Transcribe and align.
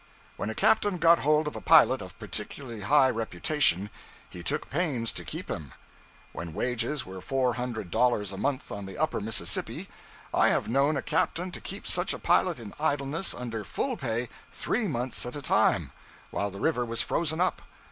When 0.35 0.49
a 0.49 0.55
captain 0.55 0.97
got 0.97 1.19
hold 1.19 1.47
of 1.47 1.55
a 1.55 1.61
pilot 1.61 2.01
of 2.01 2.17
particularly 2.17 2.81
high 2.81 3.11
reputation, 3.11 3.91
he 4.27 4.41
took 4.41 4.67
pains 4.67 5.13
to 5.13 5.23
keep 5.23 5.47
him. 5.47 5.73
When 6.33 6.53
wages 6.55 7.05
were 7.05 7.21
four 7.21 7.53
hundred 7.53 7.91
dollars 7.91 8.31
a 8.31 8.37
month 8.37 8.71
on 8.71 8.87
the 8.87 8.97
Upper 8.97 9.19
Mississippi, 9.21 9.89
I 10.33 10.47
have 10.49 10.67
known 10.67 10.97
a 10.97 11.03
captain 11.03 11.51
to 11.51 11.61
keep 11.61 11.85
such 11.85 12.15
a 12.15 12.17
pilot 12.17 12.57
in 12.59 12.73
idleness, 12.79 13.35
under 13.35 13.63
full 13.63 13.95
pay, 13.95 14.27
three 14.51 14.87
months 14.87 15.23
at 15.27 15.35
a 15.35 15.41
time, 15.43 15.91
while 16.31 16.49
the 16.49 16.59
river 16.59 16.83
was 16.83 17.03
frozen 17.03 17.39
up. 17.39 17.61